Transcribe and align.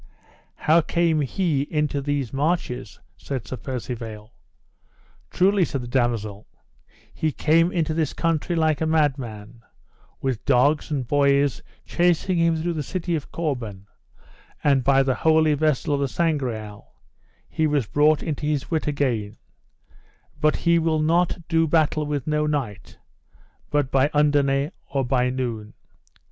How 0.55 0.81
came 0.81 1.21
he 1.21 1.61
into 1.69 2.01
these 2.01 2.33
marches? 2.33 2.99
said 3.17 3.47
Sir 3.47 3.55
Percivale. 3.57 4.33
Truly, 5.29 5.63
said 5.63 5.81
the 5.81 5.87
damosel, 5.87 6.47
he 7.13 7.31
came 7.31 7.71
into 7.71 7.93
this 7.93 8.11
country 8.11 8.55
like 8.55 8.81
a 8.81 8.87
mad 8.87 9.19
man, 9.19 9.61
with 10.19 10.43
dogs 10.43 10.89
and 10.89 11.07
boys 11.07 11.61
chasing 11.85 12.39
him 12.39 12.55
through 12.57 12.73
the 12.73 12.81
city 12.81 13.13
of 13.15 13.31
Corbin, 13.31 13.85
and 14.63 14.83
by 14.83 15.03
the 15.03 15.13
holy 15.13 15.53
vessel 15.53 15.93
of 15.93 15.99
the 15.99 16.07
Sangreal 16.07 16.93
he 17.47 17.67
was 17.67 17.85
brought 17.85 18.23
into 18.23 18.47
his 18.47 18.71
wit 18.71 18.87
again; 18.87 19.37
but 20.39 20.55
he 20.55 20.79
will 20.79 21.03
not 21.03 21.47
do 21.47 21.67
battle 21.67 22.07
with 22.07 22.25
no 22.25 22.47
knight, 22.47 22.97
but 23.69 23.91
by 23.91 24.07
underne 24.15 24.71
or 24.89 25.05
by 25.05 25.29
noon. 25.29 25.75